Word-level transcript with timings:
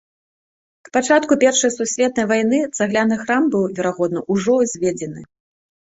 К 0.87 0.93
пачатку 0.97 1.33
першай 1.43 1.73
сусветнай 1.75 2.27
вайны 2.31 2.59
цагляны 2.77 3.15
храм 3.23 3.43
быў, 3.57 3.63
верагодна, 3.81 4.19
ужо 4.37 4.51
ўзведзены. 4.63 5.21